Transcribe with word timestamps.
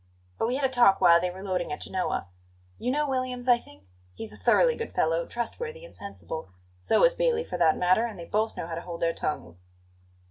But 0.39 0.47
we 0.47 0.55
had 0.55 0.65
a 0.67 0.73
talk 0.73 0.99
while 0.99 1.21
they 1.21 1.29
were 1.29 1.43
loading 1.43 1.71
at 1.71 1.81
Genoa. 1.81 2.25
You 2.79 2.89
know 2.89 3.07
Williams, 3.07 3.47
I 3.47 3.59
think? 3.59 3.83
He's 4.15 4.33
a 4.33 4.35
thoroughly 4.35 4.75
good 4.75 4.95
fellow, 4.95 5.27
trustworthy 5.27 5.85
and 5.85 5.95
sensible; 5.95 6.49
so 6.79 7.03
is 7.03 7.13
Bailey, 7.13 7.43
for 7.43 7.59
that 7.59 7.77
matter; 7.77 8.05
and 8.07 8.17
they 8.17 8.25
both 8.25 8.57
know 8.57 8.65
how 8.65 8.73
to 8.73 8.81
hold 8.81 9.01
their 9.01 9.13
tongues." 9.13 9.65